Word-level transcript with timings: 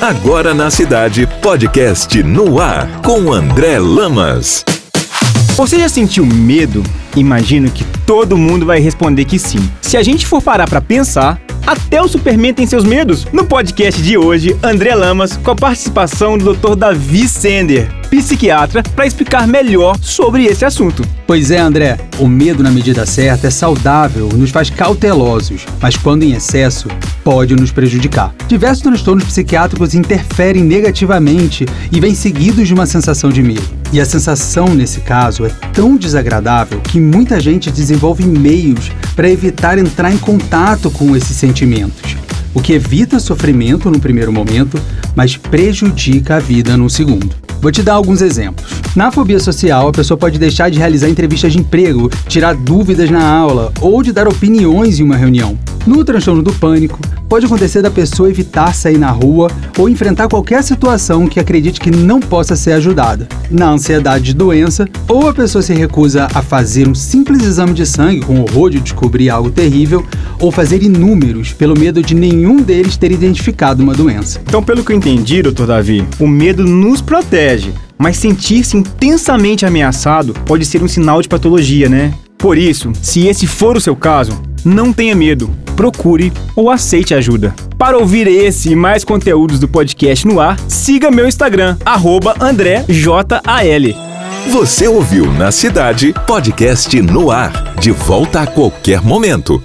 Agora 0.00 0.52
na 0.52 0.70
cidade, 0.70 1.26
podcast 1.40 2.22
no 2.22 2.60
ar 2.60 3.00
com 3.00 3.32
André 3.32 3.78
Lamas. 3.78 4.62
Você 5.56 5.78
já 5.78 5.88
sentiu 5.88 6.24
medo? 6.26 6.82
Imagino 7.16 7.70
que 7.70 7.82
todo 8.06 8.36
mundo 8.36 8.66
vai 8.66 8.78
responder 8.78 9.24
que 9.24 9.38
sim. 9.38 9.58
Se 9.80 9.96
a 9.96 10.02
gente 10.02 10.26
for 10.26 10.42
parar 10.42 10.68
para 10.68 10.82
pensar, 10.82 11.40
até 11.66 12.00
o 12.00 12.06
Superman 12.06 12.52
tem 12.52 12.66
seus 12.66 12.84
medos. 12.84 13.26
No 13.32 13.46
podcast 13.46 14.00
de 14.02 14.18
hoje, 14.18 14.54
André 14.62 14.94
Lamas, 14.94 15.38
com 15.38 15.50
a 15.50 15.56
participação 15.56 16.36
do 16.36 16.54
Dr. 16.54 16.76
Davi 16.76 17.26
Sender, 17.26 17.88
psiquiatra, 18.22 18.82
para 18.82 19.06
explicar 19.06 19.46
melhor 19.46 19.96
sobre 20.00 20.44
esse 20.44 20.64
assunto. 20.64 21.02
Pois 21.26 21.50
é, 21.50 21.58
André, 21.58 21.98
o 22.18 22.26
medo 22.26 22.62
na 22.62 22.70
medida 22.70 23.04
certa 23.06 23.48
é 23.48 23.50
saudável, 23.50 24.28
nos 24.34 24.50
faz 24.50 24.70
cautelosos, 24.70 25.66
mas 25.80 25.96
quando 25.96 26.22
em 26.22 26.32
excesso, 26.32 26.88
pode 27.24 27.54
nos 27.54 27.72
prejudicar. 27.72 28.34
Diversos 28.46 28.82
transtornos 28.82 29.24
psiquiátricos 29.24 29.94
interferem 29.94 30.62
negativamente 30.62 31.66
e 31.90 32.00
vêm 32.00 32.14
seguidos 32.14 32.68
de 32.68 32.74
uma 32.74 32.86
sensação 32.86 33.30
de 33.30 33.42
medo. 33.42 33.68
E 33.92 34.00
a 34.00 34.04
sensação, 34.04 34.74
nesse 34.74 35.00
caso, 35.00 35.44
é 35.44 35.48
tão 35.72 35.96
desagradável 35.96 36.80
que 36.80 37.00
muita 37.00 37.40
gente 37.40 37.70
desenvolve 37.70 38.24
meios 38.24 38.90
para 39.14 39.30
evitar 39.30 39.78
entrar 39.78 40.12
em 40.12 40.18
contato 40.18 40.90
com 40.90 41.16
esses 41.16 41.36
sentimentos, 41.36 42.16
o 42.52 42.60
que 42.60 42.72
evita 42.72 43.18
sofrimento 43.18 43.90
no 43.90 44.00
primeiro 44.00 44.32
momento, 44.32 44.80
mas 45.14 45.36
prejudica 45.36 46.36
a 46.36 46.40
vida 46.40 46.76
no 46.76 46.90
segundo. 46.90 47.45
Vou 47.66 47.72
te 47.72 47.82
dar 47.82 47.94
alguns 47.94 48.22
exemplos. 48.22 48.80
Na 48.94 49.10
fobia 49.10 49.40
social, 49.40 49.88
a 49.88 49.92
pessoa 49.92 50.16
pode 50.16 50.38
deixar 50.38 50.70
de 50.70 50.78
realizar 50.78 51.08
entrevistas 51.08 51.52
de 51.52 51.58
emprego, 51.58 52.08
tirar 52.28 52.54
dúvidas 52.54 53.10
na 53.10 53.28
aula 53.28 53.72
ou 53.80 54.04
de 54.04 54.12
dar 54.12 54.28
opiniões 54.28 55.00
em 55.00 55.02
uma 55.02 55.16
reunião. 55.16 55.58
No 55.86 56.04
transtorno 56.04 56.42
do 56.42 56.52
pânico, 56.52 56.98
pode 57.28 57.46
acontecer 57.46 57.80
da 57.80 57.90
pessoa 57.90 58.28
evitar 58.28 58.74
sair 58.74 58.98
na 58.98 59.10
rua 59.10 59.48
ou 59.78 59.88
enfrentar 59.88 60.28
qualquer 60.28 60.64
situação 60.64 61.28
que 61.28 61.38
acredite 61.38 61.78
que 61.78 61.92
não 61.92 62.18
possa 62.18 62.56
ser 62.56 62.72
ajudada. 62.72 63.28
Na 63.48 63.70
ansiedade 63.70 64.24
de 64.24 64.34
doença, 64.34 64.88
ou 65.06 65.28
a 65.28 65.32
pessoa 65.32 65.62
se 65.62 65.72
recusa 65.72 66.26
a 66.34 66.42
fazer 66.42 66.88
um 66.88 66.94
simples 66.94 67.44
exame 67.44 67.72
de 67.72 67.86
sangue 67.86 68.22
com 68.22 68.40
horror 68.40 68.70
de 68.70 68.80
descobrir 68.80 69.30
algo 69.30 69.48
terrível, 69.48 70.04
ou 70.40 70.50
fazer 70.50 70.82
inúmeros 70.82 71.52
pelo 71.52 71.78
medo 71.78 72.02
de 72.02 72.16
nenhum 72.16 72.56
deles 72.56 72.96
ter 72.96 73.12
identificado 73.12 73.80
uma 73.80 73.94
doença. 73.94 74.40
Então, 74.44 74.64
pelo 74.64 74.84
que 74.84 74.90
eu 74.92 74.96
entendi, 74.96 75.40
doutor 75.40 75.68
Davi, 75.68 76.04
o 76.18 76.26
medo 76.26 76.64
nos 76.64 77.00
protege, 77.00 77.72
mas 77.96 78.16
sentir-se 78.16 78.76
intensamente 78.76 79.64
ameaçado 79.64 80.34
pode 80.44 80.64
ser 80.64 80.82
um 80.82 80.88
sinal 80.88 81.22
de 81.22 81.28
patologia, 81.28 81.88
né? 81.88 82.12
Por 82.36 82.58
isso, 82.58 82.92
se 83.00 83.26
esse 83.26 83.46
for 83.46 83.76
o 83.76 83.80
seu 83.80 83.96
caso, 83.96 84.32
não 84.64 84.92
tenha 84.92 85.14
medo, 85.14 85.50
procure 85.76 86.32
ou 86.56 86.70
aceite 86.70 87.14
ajuda. 87.14 87.54
Para 87.78 87.98
ouvir 87.98 88.26
esse 88.26 88.72
e 88.72 88.76
mais 88.76 89.04
conteúdos 89.04 89.60
do 89.60 89.68
podcast 89.68 90.26
no 90.26 90.40
ar, 90.40 90.58
siga 90.68 91.10
meu 91.10 91.28
Instagram, 91.28 91.76
AndréJAL. 92.40 93.24
Você 94.50 94.88
ouviu 94.88 95.30
na 95.32 95.52
cidade 95.52 96.14
podcast 96.26 97.00
no 97.02 97.30
ar, 97.30 97.74
de 97.78 97.90
volta 97.90 98.40
a 98.40 98.46
qualquer 98.46 99.02
momento. 99.02 99.62